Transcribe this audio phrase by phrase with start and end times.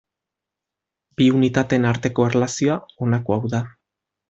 [1.19, 3.63] Bi unitateen arteko erlazioa honako hau da.